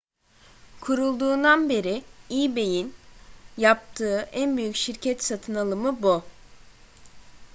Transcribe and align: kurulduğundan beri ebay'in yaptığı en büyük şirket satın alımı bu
kurulduğundan 0.81 1.69
beri 1.69 2.03
ebay'in 2.31 2.93
yaptığı 3.57 4.17
en 4.31 4.57
büyük 4.57 4.75
şirket 4.75 5.23
satın 5.23 5.55
alımı 5.55 6.01
bu 6.01 6.23